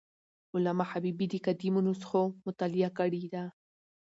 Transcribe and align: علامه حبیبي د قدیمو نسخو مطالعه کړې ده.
علامه 0.55 0.85
حبیبي 0.91 1.25
د 1.29 1.33
قدیمو 1.45 1.81
نسخو 1.87 2.23
مطالعه 2.45 2.89
کړې 2.97 3.23
ده. 3.33 3.43